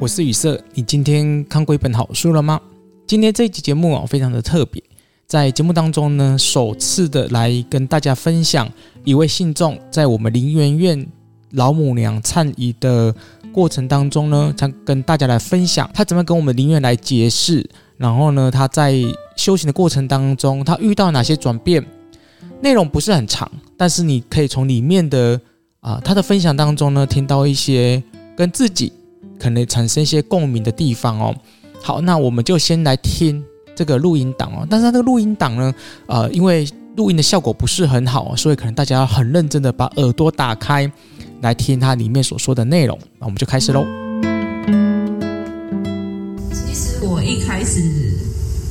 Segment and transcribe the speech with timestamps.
[0.00, 2.60] 我是雨色，你今天看过一本好书了吗？
[3.04, 4.80] 今天这一集节目啊，非常的特别，
[5.26, 8.70] 在节目当中呢，首次的来跟大家分享
[9.02, 11.04] 一位信众在我们灵源院
[11.50, 13.12] 老母娘忏仪的
[13.52, 18.94] 过程当中呢，他跟大家来分享他怎么跟我们灵源来结识，然后呢，他在
[19.34, 21.84] 修行的过程当中，他遇到哪些转变？
[22.60, 25.40] 内容不是很长，但是你可以从里面的
[25.80, 28.00] 啊、呃，他的分享当中呢，听到一些
[28.36, 28.92] 跟自己
[29.38, 31.34] 可能产生一些共鸣的地方哦。
[31.80, 33.42] 好，那我们就先来听
[33.74, 34.66] 这个录音档哦。
[34.68, 35.74] 但是它这个录音档呢，
[36.06, 40.90] 呃，因为录音的效果不是很好，所以可能大家要很认真的把耳朵打开
[41.40, 42.98] 来听它里面所说的内容。
[43.20, 43.86] 那我们就开始喽。
[46.52, 47.80] 其实我一开始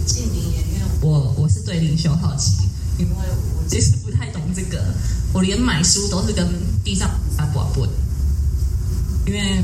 [0.06, 2.68] 进灵源院，我我是对灵修好奇，
[3.00, 4.84] 因为我其实不太懂这个，
[5.34, 6.46] 我连买书都是跟
[6.84, 7.88] 地上阿伯伯，
[9.26, 9.64] 因为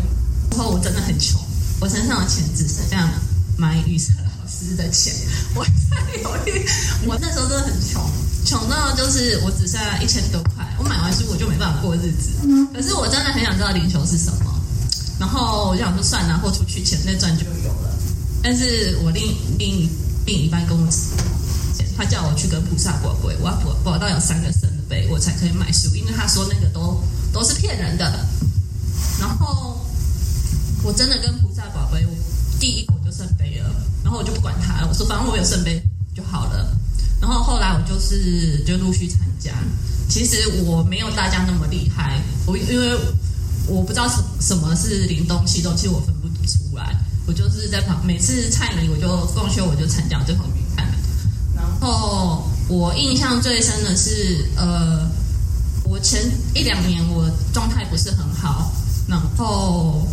[0.54, 1.40] 后我真的很穷，
[1.80, 3.09] 我身上的钱只剩下
[3.58, 5.14] 买雨色老师的钱，
[5.56, 6.66] 我在犹豫，
[7.06, 8.02] 我那时候真的很穷，
[8.46, 12.30] 穷到就是我只剩下一千多块，我买完书我就没办法过日子。
[12.74, 14.62] 可是我真的很想知道灵球是什么，
[15.20, 17.90] 然后我就想说算了，豁出去钱再赚就有了。
[18.42, 19.90] 但是我另另
[20.26, 20.88] 另一半跟我
[21.96, 28.26] 他叫我去跟菩萨博杯，我要博博到有三个圣杯，我才可以买书，因为他说那个都都是骗人的。
[29.20, 29.83] 然后
[30.84, 32.06] 我真的跟菩萨博杯，
[32.59, 33.70] 第一口就圣杯了，
[34.03, 35.81] 然后我就不管他了，我说反正我有圣杯
[36.14, 36.78] 就好了。
[37.22, 39.53] 然后后来我就是就陆续参加，
[40.09, 42.98] 其实我没有大家那么厉害，我因为
[43.66, 46.94] 我不知道什什么是灵动系统，其实我分不出来，
[47.25, 50.86] 我就是在旁每次忏仪我就共修我就参加最后面看。
[51.56, 55.09] 然后我印象最深的是，呃，
[55.86, 58.69] 我前一两年我状态不是很好，
[59.07, 60.06] 然后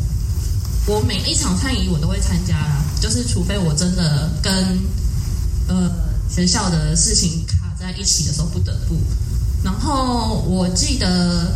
[0.86, 4.52] 我每一场忏仪我都会参加啦，就是除非我真的跟
[5.68, 5.90] 呃
[6.28, 8.96] 学校的事情卡在一起的时候不得不。
[9.62, 11.52] 然后我记得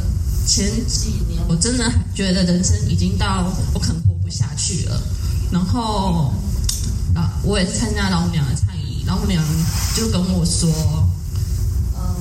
[0.47, 5.03] 前几年我真的觉得人生已经到我可能活不下去了，
[5.51, 6.33] 然后
[7.15, 9.43] 啊我也是参加老母娘的忏仪，老母娘
[9.97, 10.69] 就跟我说，
[11.95, 12.15] 呃，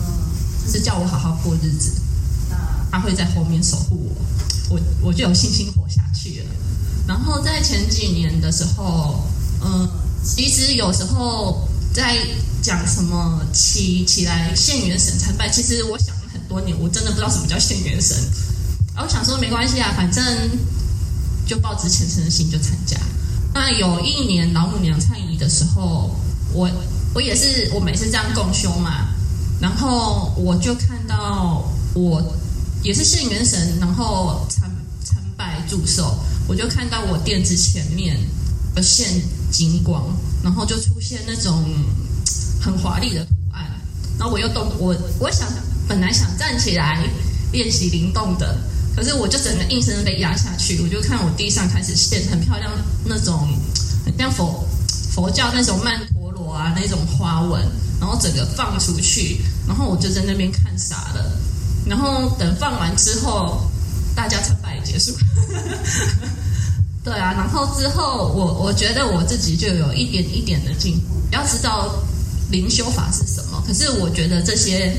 [0.71, 1.91] 是叫我好好过日子，
[2.49, 2.55] 那
[2.91, 4.15] 他会在后面守护
[4.69, 6.45] 我，我我就有信心活下去了。
[7.07, 9.23] 然后在前几年的时候，
[9.61, 9.89] 嗯、呃，
[10.23, 12.17] 其实有时候在
[12.61, 18.17] 讲什么起起来献元神参拜，其实我想了很多年，我真的不知道什么叫献元神。
[18.95, 20.23] 然后想说没关系啊，反正
[21.45, 22.97] 就抱着虔诚的心就参加。
[23.53, 26.15] 那有一年老母娘忏仪的时候，
[26.53, 26.69] 我
[27.13, 29.09] 我也是我每次这样共修嘛，
[29.59, 32.23] 然后我就看到我
[32.81, 34.71] 也是献元神，然后参
[35.03, 36.17] 参拜祝寿。
[36.47, 38.17] 我就看到我垫子前面
[38.75, 39.21] 的现
[39.51, 41.63] 金光，然后就出现那种
[42.61, 43.65] 很华丽的图案，
[44.19, 45.47] 然后我又动，我我想
[45.87, 47.07] 本来想站起来
[47.51, 48.57] 练习灵动的，
[48.95, 52.71] 可是我就整个硬生生被压下去，我就看我地上开始现很漂亮
[53.05, 53.47] 那种
[54.05, 54.67] 很像佛
[55.11, 57.61] 佛教那种曼陀罗啊那种花纹，
[57.99, 61.39] 然后整个放出去，然后我就在那边看傻了，
[61.85, 63.69] 然后等放完之后。
[64.15, 65.15] 大家才结束，
[67.03, 71.21] 对啊，然后之后我我觉得我自己就有一点一点的进步。
[71.31, 72.03] 要知道
[72.51, 74.95] 灵修法是什么，可是我觉得这些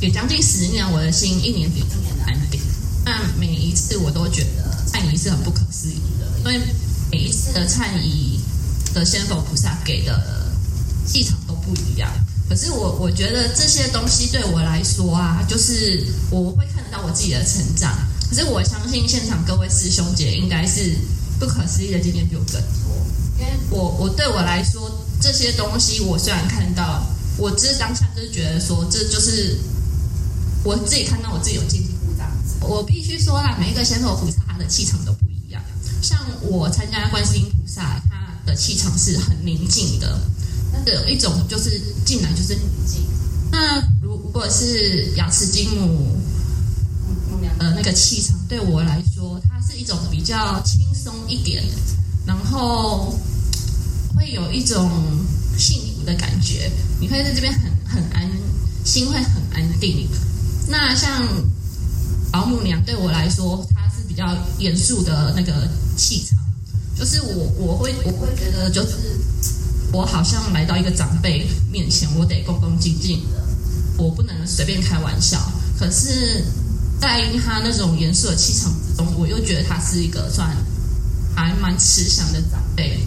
[0.00, 2.60] 也将近十年，我的心一年比一年的安定。
[3.04, 6.60] 那每一次我都觉得忏仪是很不可思议的，因为
[7.10, 8.40] 每一次的忏仪
[8.94, 10.50] 的仙佛菩萨给的
[11.06, 12.10] 气场都不一样。
[12.48, 17.96] 可是我我觉得这些东西对我来说啊，就是我会看得到我自己的成长。
[18.30, 20.94] 可是我相信现场各位师兄姐应该是
[21.40, 22.60] 不可思议的经验比我更多，
[23.40, 24.88] 因为我我对我来说
[25.20, 27.04] 这些东西，我虽然看到，
[27.36, 29.58] 我只是当下就是觉得说，这就是
[30.62, 32.54] 我自己看到我自己有进步这样子。
[32.60, 35.60] 我必须说啦，每一个仙佛菩萨他的气场都不一样。
[36.00, 40.20] 像我参加观世音菩萨，他的气场是很宁静的，
[40.72, 43.02] 那有一种就是进来就是宁静。
[43.50, 46.19] 那如如果是瑶池金母。
[47.60, 51.62] 呃，那个气场对我来说，它是一种比较轻松一点，
[52.24, 53.14] 然后
[54.16, 54.90] 会有一种
[55.58, 56.70] 幸福的感觉。
[56.98, 58.26] 你会在这边很很安
[58.82, 60.08] 心，会很安定。
[60.68, 61.22] 那像
[62.32, 65.68] 老母娘对我来说，她是比较严肃的那个
[65.98, 66.38] 气场，
[66.98, 69.20] 就是我我会我会觉得，就是
[69.92, 73.44] 我好像来到一个长辈面前，我得恭恭敬敬的，
[73.98, 75.38] 我不能随便开玩笑。
[75.78, 76.42] 可是。
[77.00, 80.54] 在他那种严肃的气场之中，我又觉得他是一个算
[81.34, 83.00] 还蛮慈祥的长辈。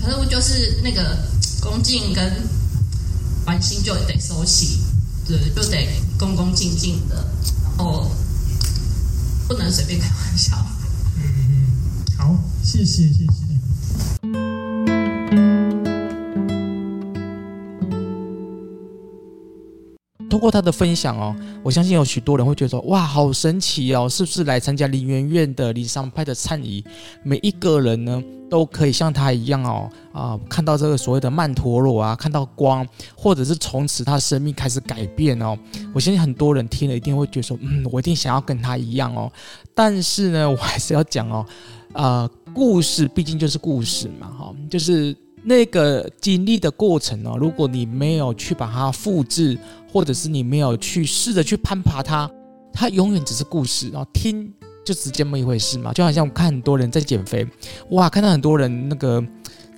[0.00, 1.18] 可是我就是那个
[1.60, 2.48] 恭敬跟
[3.44, 4.78] 关心就得收起，
[5.26, 5.88] 对，就得
[6.18, 7.16] 恭恭敬敬的，
[7.62, 8.10] 然后
[9.48, 10.56] 不能随便开玩笑。
[11.16, 11.66] 嗯嗯，
[12.16, 13.33] 好，谢谢谢谢。
[20.34, 21.32] 通过他的分享哦，
[21.62, 24.08] 我相信有许多人会觉得说，哇，好神奇哦！
[24.08, 26.84] 是不是来参加林园院的灵山派的忏仪，
[27.22, 28.20] 每一个人呢
[28.50, 32.84] 都可以像他一样哦啊、看到这个所谓的曼陀罗啊，看到光，
[33.16, 35.56] 或者是从此他生命开始改变哦。
[35.94, 39.30] 我相信很多人听了一定会觉得说，嗯，我一定想要跟他一样哦。
[39.72, 41.46] 但是呢，我还是要讲哦，
[41.92, 45.16] 呃，故事毕竟就是故事嘛，哈，就是。
[45.44, 49.58] 那个经历的过程呢，如果你没有去把它复制，
[49.92, 52.30] 或者是你没有去试着去攀爬它，
[52.72, 53.90] 它永远只是故事。
[53.90, 54.52] 然后听
[54.84, 57.46] 就是这么一回事嘛，就好像我看很多人在减肥，
[57.90, 59.24] 哇，看到很多人那个。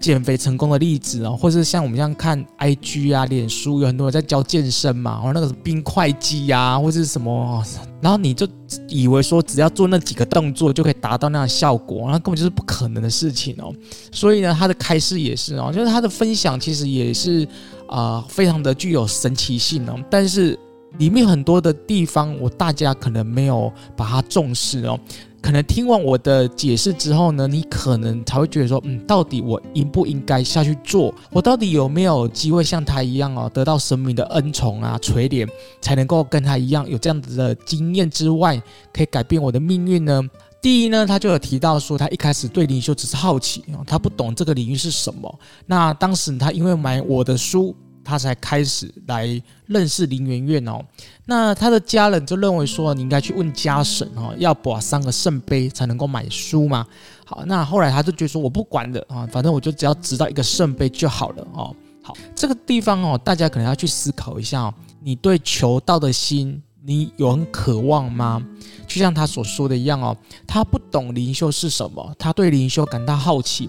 [0.00, 7.64] 减肥成功的例子哦，或是像我们这样看 IG 啊、脸书，有很多人在教健身嘛，或那个冰块机呀，或是什么，
[8.00, 8.46] 然后你就
[8.88, 13.74] 以为说只要做那几个动作就可以达到那样的效果，那根本就是不可能的事情哦。
[14.12, 17.46] 所以呢，他的开示也是哦，就是他的分享其实也是
[17.88, 19.98] 啊、非常的具有神奇性哦。
[20.10, 20.58] 但是
[20.98, 24.98] 里面很多的地方，我大家可能没有把它重视哦。
[25.42, 31.14] 可能听完我的解释之后呢，你可能才会觉得说，嗯，到底我应不应该下去做？
[31.30, 35.48] 我到底有没有机会像他一样哦，得到神明的恩宠啊、垂怜，
[35.80, 38.60] 才能够跟他一样有这样子的经验之外，
[38.92, 40.20] 可以改变我的命运呢？
[40.60, 45.32] 第一呢，他就有提到说，他一开始对灵修只是好奇，他不懂这个领域是什么。
[45.66, 47.76] 那当时他因为买我的书。
[48.06, 50.80] 他才开始来认识林媛媛哦，
[51.24, 56.86] 那他的家人就认为说，你应该去问家神哦，要把三个圣杯才能够买书嘛。
[57.24, 61.74] 好，那后来他就觉得说，我不管了啊，反正我就只要知道一个圣杯就好了哦。
[62.00, 68.40] 好，这个地方哦，大家可能要去思考一下哦，你对求道的心，你有很渴望吗？
[68.86, 70.16] 就像他所说的一样哦，
[70.46, 73.68] 他不懂灵修是什么，他对灵修感到好奇，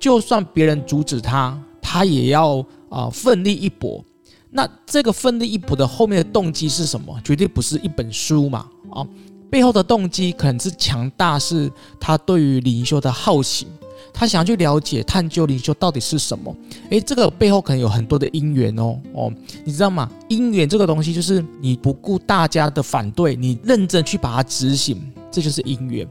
[0.00, 2.64] 就算别人阻止他，他也要。
[2.94, 4.04] 啊，奋力一搏，
[4.50, 7.20] 那这个奋力一搏的后面的动机是什么？
[7.24, 8.68] 绝对不是一本书嘛！
[8.92, 9.04] 啊，
[9.50, 11.68] 背后的动机可能是强大，是
[11.98, 13.66] 他对于灵修的好奇，
[14.12, 16.56] 他想要去了解、探究灵修到底是什么。
[16.90, 19.32] 诶，这个背后可能有很多的因缘哦哦，
[19.64, 20.08] 你知道吗？
[20.28, 25.02] 因缘这个东西就是你不顾大家的反对，你认真去把它执行，
[25.32, 26.06] 这就是因缘。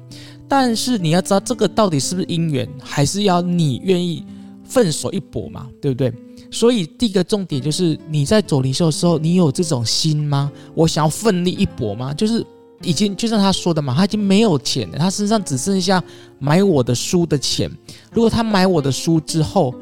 [0.50, 4.25] 但是你要知道，这个到底是不是因缘，还是要你愿意
[4.65, 5.68] 奋手一搏嘛？
[5.81, 6.13] 对不对？
[6.53, 10.51] 所以第一个重点就是你在走灵修的时候，你有这种心吗？
[10.75, 12.13] 我想要奋力一搏吗？
[12.13, 12.45] 就是
[12.83, 16.01] 已经就像他说的嘛，他已经没有钱了，他身上只剩下
[16.38, 17.69] 买我的书的钱。
[18.11, 19.73] 如果他买我的书之后，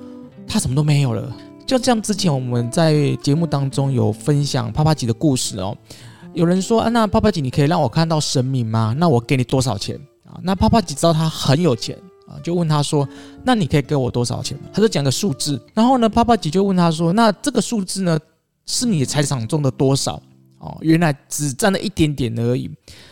[0.47, 1.35] 他什么都没有了。
[1.67, 5.77] 就这样，之前我们在节目当中有分享帕帕吉的故事哦。
[6.33, 8.95] 有人说啊，那帕帕吉你可以让我看到神明吗？
[8.97, 10.39] 那我给你多少钱啊？
[10.41, 11.97] 那帕帕吉知道他很有钱。
[12.27, 13.07] 啊就问他说
[13.43, 15.61] ：“那你可以给我多少钱？”他就讲个数字。
[15.73, 18.19] 然后呢，帕帕吉就问他说：“那这个数字呢，
[18.65, 20.21] 是你财产中的多少？”
[20.59, 22.69] 哦，原来只占了一点点而已。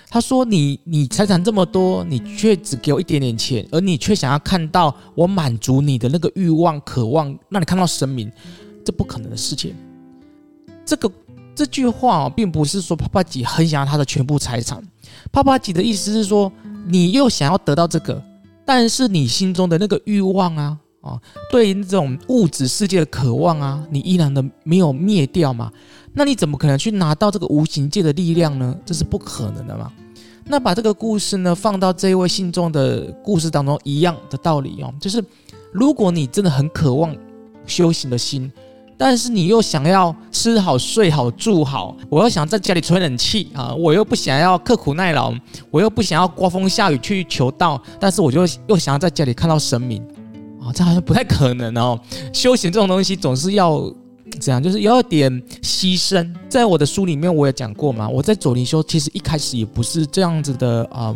[0.08, 8.32] 他说：“你你财产这么多，你却只给我一点点钱，而你却想要看到我满足你的那个欲望、渴望，让你看到神明，
[8.86, 9.74] 这不可能的事情。”
[10.86, 11.12] 这个
[11.56, 14.80] 这句话哦，并不是说帕帕吉很想要他的全部财产。
[15.32, 16.52] 帕帕吉的意思是说，
[16.86, 18.24] 你又想要得到这个。
[18.70, 25.72] 但是你心中的那个欲望啊，啊，对于那种物质世界的渴望啊，你依然的没有灭掉嘛？
[26.14, 28.78] 那你怎么可能去拿到这个无形界的力量呢？
[28.86, 29.92] 这是不可能的嘛？
[30.46, 35.20] 那把这个故事呢放到这位信众的故事当中，一样的道理哦，就是
[35.72, 37.16] 如果你真的很渴望
[37.66, 38.52] 修行的心。
[39.02, 45.34] 但是你又想要吃好睡好住好，我又想在家里吹冷气啊，我又不想要刻苦耐劳，
[45.72, 50.06] 我又不想要刮风下雨去求道，但是我就又想要在家里看到神明
[50.62, 51.98] 啊，这好像不太可能哦。
[52.34, 53.82] 修行这种东西总是要
[54.42, 56.30] 怎样，就是要点牺牲。
[56.50, 61.16] 在我的书里面我也讲过嘛，我在走灵修其实一开始也不是这样子的啊，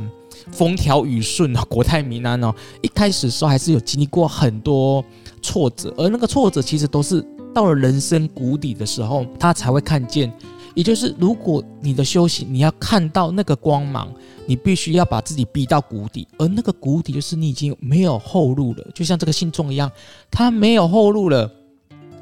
[0.54, 2.56] 风调雨顺啊，国泰民安哦。
[2.82, 5.04] 一开始的时候还是有经历过很多
[5.42, 7.22] 挫折，而那个挫折其实都是。
[7.54, 10.32] 到了人生谷底的时候，他才会看见。
[10.76, 14.12] 也就是，如果你的修行，你要看到那个光芒，
[14.48, 18.84] 你必须要把自己逼到谷底，而那个谷底就是你已经没有后路了。
[18.92, 19.92] 就像这个信众一样，
[20.32, 21.48] 他没有后路了，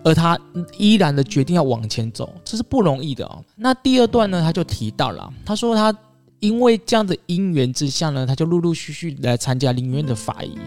[0.03, 0.37] 而他
[0.77, 3.41] 依然的决定要往前走，这是不容易的哦。
[3.55, 5.97] 那第二段呢，他就提到了，他说他
[6.41, 10.57] 因为这样的因缘之下呢，他就陆陆续续来参加灵院的法仪，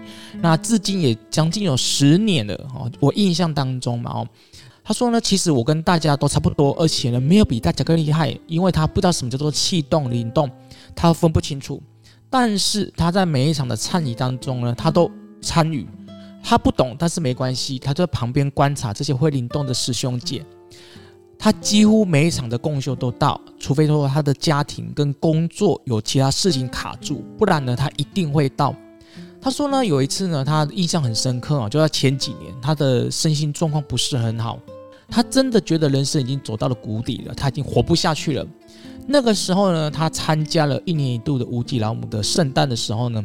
[0.41, 2.91] 那至今也将近有十年了哦。
[2.99, 4.29] 我印象当中嘛哦，
[4.85, 10.51] 他说呢，其实我跟大家都差不多，而且呢没有比大家更厉害，因为他不知道什么叫做气动灵动，
[10.95, 11.83] 他分不清楚。
[12.29, 15.11] 但是他在每一场的忏仪当中呢，他都
[15.41, 15.87] 参与。
[16.47, 20.45] 他不懂，但是没关系，他就在旁边观察这些会灵动的师兄姐。
[21.39, 28.75] 他几乎每一场的共修都到，除非说他的家庭跟工作有其他事情卡住，不然呢，他一定会到。
[29.41, 34.59] 他说呢，有一次呢，他印象很深刻啊，就在前几年，他的身心状况不是很好，
[35.09, 38.47] 他真的觉得人生已经走到了谷底了，他已经活不下去了。
[39.07, 43.25] 那个时候呢，他参加了一年一度的无极老母的圣诞的时候呢。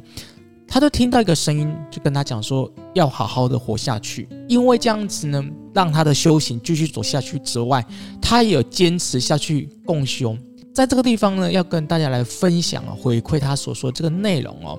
[0.72, 5.44] 他就听到一个声音，就跟他讲说，要好好的活下去，因为这样子呢，
[5.74, 7.84] 让他的修行继续走下去之外，
[8.22, 10.38] 他也有坚持下去共修。
[10.72, 14.78] 在这个地方呢，要跟大家来分享啊，回馈他所说的这个内容哦。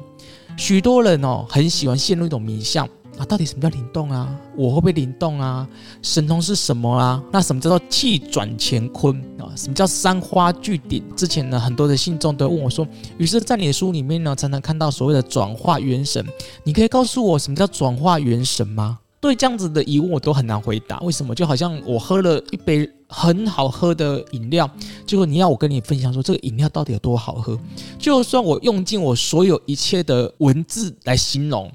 [0.57, 2.88] 许多人哦，很喜欢陷入一种迷相。
[3.20, 4.34] 啊，到底什么叫灵动啊？
[4.56, 5.68] 我会不会灵动啊？
[6.00, 7.22] 神通是什么啊？
[7.30, 9.52] 那什么叫做气转乾坤啊？
[9.54, 11.04] 什么叫三花聚顶？
[11.14, 16.24] 之前呢，很多的信众都问我说，于是，在你的书里面呢，常常看到所谓的转化元神，
[16.64, 18.98] 你可以告诉我什么叫转化元神吗？
[19.20, 20.98] 对这样子的疑问，我都很难回答。
[21.00, 21.34] 为什么？
[21.34, 24.66] 就好像我喝了一杯很好喝的饮料，
[25.06, 27.60] 结果你要我跟你分享说这个饮料到底有多好喝，
[27.98, 31.70] 就算我用尽我所有一切的文字来形容，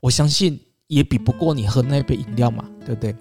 [0.00, 0.58] 我相信。
[0.88, 3.14] 也比不过你喝那杯饮料嘛，对不对？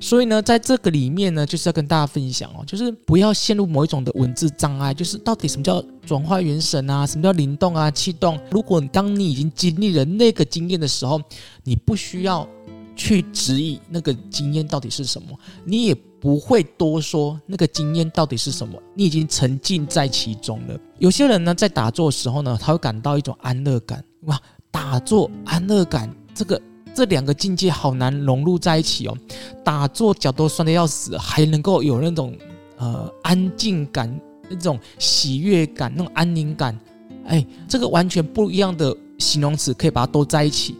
[0.00, 8.40] 所以呢，在这个里面呢，就是要跟大家分享哦，就是不要陷入某一种的文字障碍，就是到底什么叫转化元神啊，什么叫灵动啊、气动？
[8.50, 11.20] 如果当你已经经历了那个经验的时候，
[11.62, 12.48] 你不需要
[12.96, 20.80] 去质疑那个经验到底是什么，你也不会多说那个经验到底是什么，你已经沉浸在其中了。
[20.98, 26.58] 有些人呢，在打坐的时候呢，他会感到一种安乐感，哇，打坐安乐感这个。
[26.94, 29.16] 这两个境界好难融入在一起哦，
[29.64, 32.36] 打坐脚都酸得要死，还能够有那种
[32.78, 36.78] 呃安静感、那种喜悦感、那种安宁感，
[37.26, 40.76] 哎，这个完全不一样的形容词可以把它都在一起。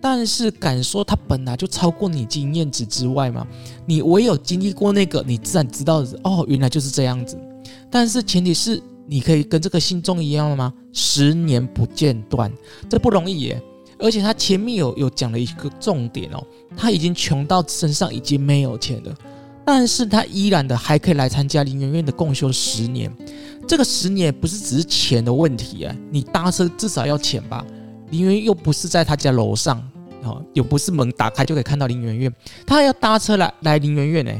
[0.00, 3.44] 但是敢说它本来就超过你经验值之外吗？
[3.84, 7.36] 你唯有经历过那个，你自然知道哦，原来就是这样子。
[7.90, 10.72] 但是前提是你可以跟这个信众一样了吗？
[10.92, 12.52] 十年不间断，
[12.88, 13.62] 这不容易耶。
[14.00, 16.44] 而且他前面有有讲了一个重点哦，
[16.76, 19.14] 他已经穷到身上已经没有钱了，
[19.64, 23.12] 但是他依然的还可以来参加林园院的共修十年，
[23.66, 27.64] 这个十年不是只是钱的问题啊，你搭车至少要钱吧？
[28.10, 29.82] 林园又不是在他家楼上
[30.22, 32.32] 哦，又不是门打开就可以看到林园院，
[32.66, 34.32] 他还要搭车来来林园院呢。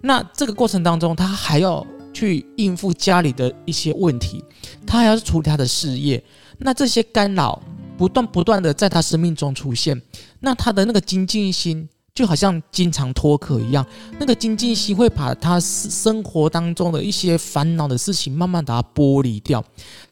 [0.00, 4.44] 那这个过程当中，他还要去应付家里的一些问题，
[4.86, 6.22] 他还要处理他的事业，
[6.58, 7.60] 那这些干扰。
[7.98, 10.00] 不断不断的在他生命中出现，
[10.40, 13.84] 那他的那个精进心就好像经常脱壳一样，
[14.18, 19.62] 那个精进心会把他生活当中的一些烦恼的事情慢慢把它剥离掉，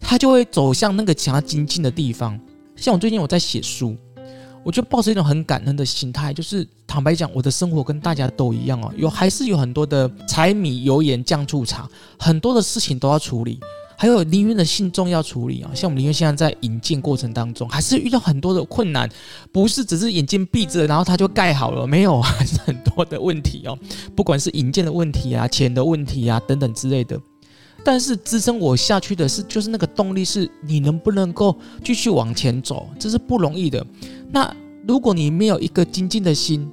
[0.01, 2.39] 他就会走向那个想要精进的地方。
[2.75, 3.97] 像我最近我在写书，
[4.63, 11.89] 我就抱着一种很感恩的心态，就是坦白讲，我的生活跟大家都一样哦，有还是有很多的柴米油盐酱醋茶，
[12.19, 13.61] 很多的事情都要处理。
[13.97, 19.09] 还有林院的信众要处理啊，像我们林院现在在引荐过程当中，还是遇到很多的困难，
[19.51, 23.79] 不是只是眼睛闭着，然后它就盖好了，没有，还是很多的问题哦，
[24.15, 27.19] 不管是引荐的问题啊、钱的问题啊等等之类的。
[27.85, 33.87] 但是支撑我下去的是，就是那个动力，是你能不能够继续往前走，这是不容易的。
[34.31, 34.53] 那
[34.87, 36.69] 如果你没有一个精进的心，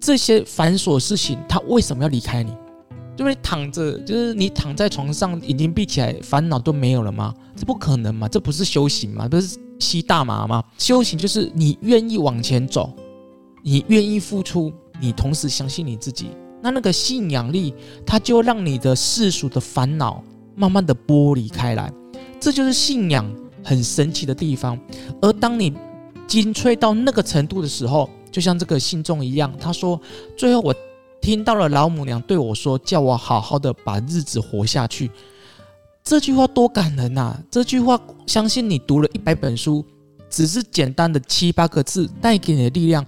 [0.00, 2.52] 这些繁琐事情，他为什么要离开你？
[3.16, 7.34] 就是躺着，就是你躺在床上，眼睛闭起来，烦恼都没有了吗？
[7.56, 9.26] 这不可能嘛，这不是修行吗？
[9.26, 10.62] 不是吸大麻吗？
[10.76, 12.92] 修行就是你愿意往前走，
[13.62, 14.70] 你愿意付出，
[15.00, 16.28] 你同时相信你自己，
[16.62, 17.72] 那那个信仰力，
[18.04, 20.22] 它就让你的世俗的烦恼
[20.54, 21.90] 慢慢的剥离开来，
[22.38, 23.26] 这就是信仰
[23.64, 24.78] 很神奇的地方。
[25.22, 25.72] 而当你
[26.26, 29.98] 精粹到那个程度的时候，就像这个信众一样，他说，
[30.36, 30.74] 最后我。
[31.26, 35.10] 听到了老母娘对我说：“叫我好好的把日子活下去。”
[36.04, 37.36] 这句话多感人呐！
[37.50, 39.84] 这句话，相信你读了一百本书，
[40.30, 43.04] 只是简单的七八个字，带给你的力量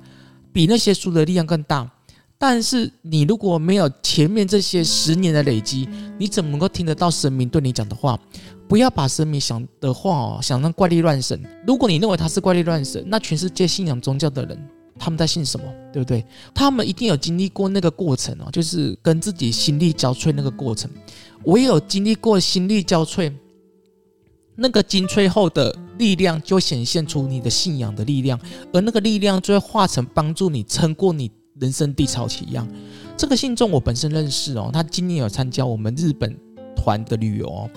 [0.53, 1.89] 比那些书的力量更大。
[2.37, 8.19] 但是你如果没有前面这些十年的累积，你怎么能够听得到神明对你讲的话？
[8.67, 11.41] 不要把神明想的话哦想成怪力乱神。
[11.65, 14.69] 如果你认为他是怪力乱神，那全世界信仰宗教的人。
[14.99, 16.25] 他们在信什么，对不对？
[16.55, 20.91] 他们一定有经历过那个过程哦，就是跟自己心力交瘁那个过程。
[21.45, 23.33] 我也有经历过心力交瘁，
[24.57, 28.39] 那个精粹后的力量就显现出你的信仰的力量，
[28.73, 32.69] 而那个力量就会化成帮助你撑过你人生低潮期一样。
[33.17, 36.37] 这个信众我本身认识哦，他今年有参加我们日本
[36.77, 37.71] 团的旅游哦，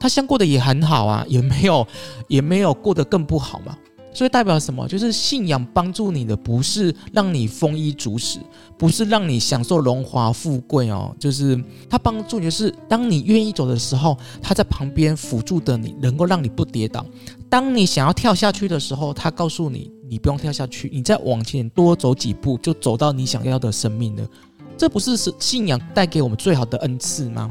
[0.00, 1.86] 他相过得也很好啊，也没有
[2.28, 3.76] 也没有过得更不好嘛。
[4.14, 4.86] 所以代表什么？
[4.86, 8.38] 就是信仰帮助你的，不是让你丰衣足食，
[8.76, 11.16] 不是让你享受荣华富贵哦。
[11.18, 17.06] 就是他帮助你，是当你愿意走的时候，他在旁边辅助的你，能够让你不跌倒。
[17.48, 24.28] 当你想要跳下去的时候，他告诉你，你不用跳下去，你再往前多走几步，就走到你想要的生命了。
[24.76, 27.50] 这不是是信仰带给我们最好的恩赐吗？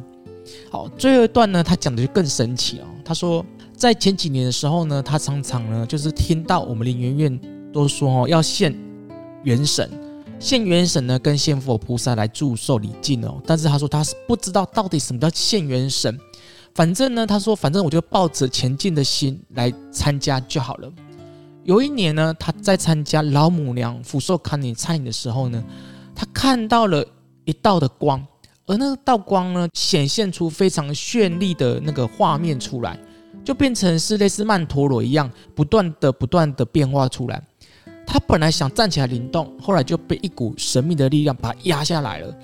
[0.70, 2.86] 好，最后一段呢，他讲的就更神奇哦。
[3.04, 3.44] 他说。
[3.82, 7.42] 在前几年的时候呢，他常常呢就是听到我们林媛媛
[7.74, 8.72] 都说哦，要献
[9.44, 9.90] 元神，
[10.40, 13.42] 献元神呢跟献佛菩萨来祝寿礼敬哦。
[13.44, 16.16] 但是他说他是不知道到底什么叫献元神，
[16.76, 20.88] 反正呢他说反正我就抱着前进的心来参加就好了。
[21.64, 25.64] 有一年呢，他在参加老母娘福寿康年餐饮的时候呢，
[26.14, 27.04] 他看到了
[27.46, 28.24] 一道的光，
[28.68, 32.96] 而那道光呢显现出非常绚丽的那个画面出来。
[33.44, 37.42] 就变成是类似曼陀罗一样，不断的、不断的变化出来。
[38.06, 42.36] 他本来想站起来灵动，后来就被一股神秘的力量把他压下来了。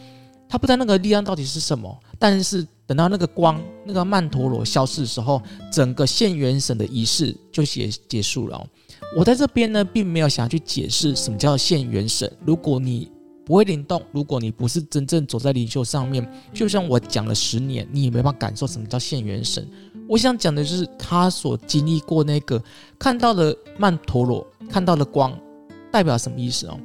[0.49, 8.65] 他不知道那个力量到底是什么，但是等到那个光、那个曼陀罗消失的时候，整个现元神的仪式就结结束了。
[9.17, 12.31] 我在这边呢，并没有想要去解释什么叫现元神。
[12.45, 13.11] 如果你
[13.45, 19.67] 不会灵动，如果你不是真正走在灵修上面，就像我讲了十年，你也没办法感受什么叫现元神。
[20.07, 22.61] 我想讲的就是他所经历过那个
[22.97, 25.37] 看到的曼陀罗，看到的光，
[25.91, 26.79] 代表什么意思哦？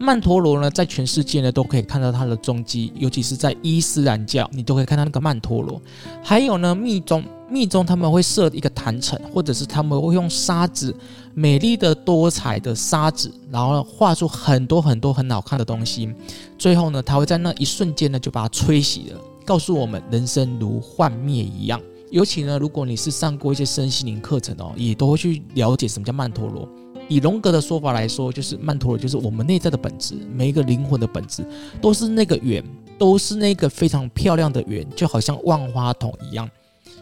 [0.00, 5.80] 曼陀罗呢，在全世界呢都可以看到它的踪迹，尤其是在伊斯兰教，你都可以看到那个曼陀罗。
[6.22, 10.94] 还有呢，密宗，密宗他们会设一个坛城，或者是他们会用沙子，
[11.34, 16.12] 美丽的多彩的沙子，然后画出很多很多很好看的东西。
[16.56, 19.20] 最后呢，他会在那一瞬间呢就把它吹熄了。
[19.48, 21.80] 告诉我们，人生如幻灭一样。
[22.10, 26.68] 尤其呢，如果你是上过一些身心灵课程哦，也都会去了解什么叫曼陀罗。
[27.08, 31.42] 以荣格的说法来说，就是曼陀罗就是我们内在的本质，每一个灵魂的本质
[31.80, 32.62] 都是那个圆，
[32.98, 36.46] 都是那个非常漂亮的圆，就好像万花筒一样。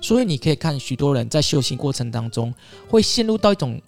[0.00, 2.54] 所以你可以看许多人在修行过程当中
[2.88, 3.80] 会陷入到一种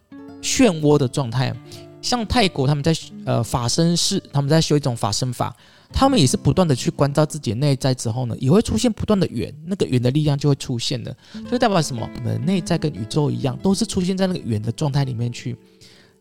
[0.43, 1.55] 漩涡的状态，
[2.03, 2.93] 像泰国他们在
[3.25, 5.55] 呃法身寺，他们在修一种法身法。
[5.93, 11.17] 他们也是不断的去关照自己的内在之后呢，也会出现不断的圆，那个圆的力量就会出现了，
[11.51, 12.09] 就代表什么？
[12.17, 15.57] 我们内在跟宇宙一样，都是出现在那个圆的状态里面去。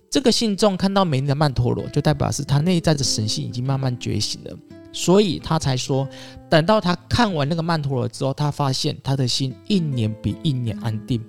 [0.10, 4.58] 这个信众看到美丽的曼陀罗，就代表是他内在的神性已经慢慢觉醒了，
[4.94, 6.08] 所以他才说，
[6.50, 11.22] 等到他看完那个曼陀罗之后，他发现他的心一年比一年安定。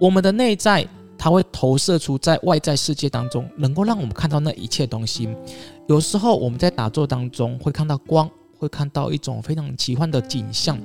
[0.00, 0.86] 我们的内在，
[1.22, 5.28] 它会投射出在外在世界当中，能够让我们看到那一切东西。
[5.86, 10.76] 有时候我们在打坐当中会看到光，会看到一种非常奇幻的景象。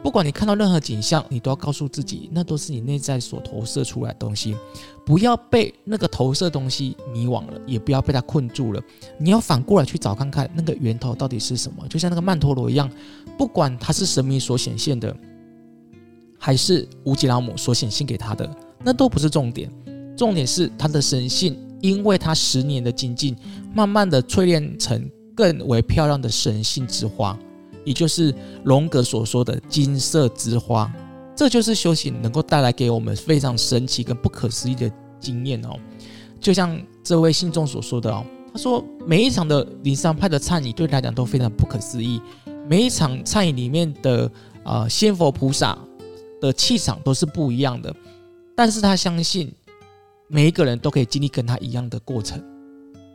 [0.00, 4.56] 不管你看到任何景象，你都要告诉自己，那都是你内在所投射出来的东西。
[5.04, 8.80] 不要被那个投射东西迷惘了，也不要被它困住了。
[9.18, 11.84] 你要反过来去找看看那个源头到底是什么。
[11.88, 12.88] 就像那个曼陀罗一样，
[13.36, 15.12] 不管它是神明所显现的，
[16.38, 18.48] 还是乌吉拉姆所显现给他的，
[18.84, 19.70] 那都不是重点。
[20.16, 21.58] 重点是他的神性。
[21.82, 23.34] 因为他十年的精进，
[23.72, 27.34] 慢慢的淬炼成更为漂亮的神性之花，
[27.86, 30.92] 也就是荣格所说的金色之花。
[31.34, 35.74] 这就是修行能够带来给我们非常神奇跟不可思议的经验哦。
[36.38, 42.20] 就像这位信众所说的哦，他说每一场的灵山派的忏悔对他来讲都非常不可思议，
[42.68, 44.30] 每一场忏悔里面的
[44.64, 45.78] 啊仙佛菩萨
[46.42, 47.90] 的气场都是不一样的，
[48.60, 49.50] 但是他相信。
[50.28, 52.40] 每一个人都可以经历跟他一样的过程，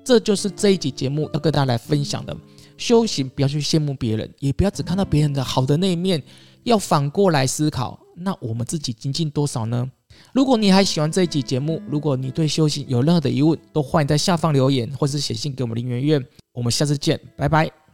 [0.03, 2.35] 这就是这一集节目要跟大家来分享的。
[2.77, 6.21] 修行不要去羡慕别人，也不要只看到别人的好的那一面，
[6.63, 9.87] 要反过来思考，那我们自己精进多少呢？
[10.33, 16.25] 如果你还喜欢这一集节目，如果你对修行有任何的疑问，都欢迎在下方留言，或是写信给我们灵源院。
[16.53, 17.84] 我们下次见，拜拜。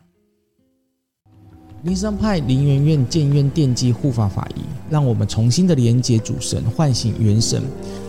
[1.83, 7.59] 灵山派灵源院建院奠基护法法仪，让我们重新的连接主神，唤醒元神。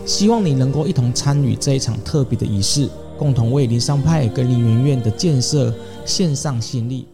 [0.05, 5.73] 希望你能够一同参与这一场特别的仪式，共同为灵山派跟灵源院的建设
[6.05, 7.07] 献上心力。